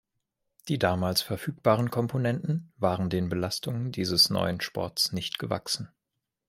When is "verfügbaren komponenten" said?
1.21-2.73